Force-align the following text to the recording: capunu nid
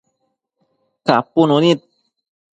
capunu 1.05 1.57
nid 1.63 1.79